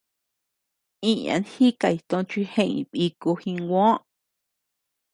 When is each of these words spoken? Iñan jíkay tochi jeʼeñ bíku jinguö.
Iñan 1.09 1.43
jíkay 1.53 1.97
tochi 2.09 2.41
jeʼeñ 2.53 2.71
bíku 2.91 3.29
jinguö. 3.41 3.87